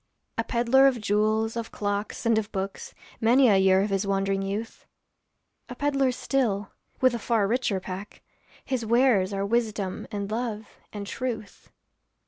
A 0.39 0.43
peddler 0.43 0.87
of 0.87 0.99
jewels, 0.99 1.55
of 1.55 1.71
clocks, 1.71 2.25
and 2.25 2.39
of 2.39 2.51
books, 2.51 2.95
Many 3.19 3.49
a 3.49 3.57
year 3.57 3.83
of 3.83 3.91
his 3.91 4.07
wandering 4.07 4.41
youth; 4.41 4.87
A 5.69 5.75
peddler 5.75 6.11
still, 6.11 6.71
with 7.01 7.13
a 7.13 7.19
far 7.19 7.47
richer 7.47 7.79
pack, 7.79 8.23
His 8.65 8.83
wares 8.83 9.31
are 9.31 9.45
wisdom 9.45 10.07
and 10.11 10.31
love 10.31 10.67
and 10.91 11.05
truth. 11.05 11.69